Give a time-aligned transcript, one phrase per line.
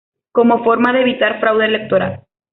[0.31, 2.25] Como forma de evitar fraude electoral.